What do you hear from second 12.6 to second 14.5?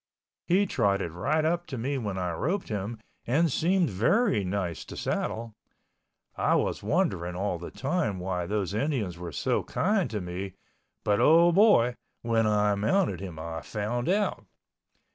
mounted him I found out.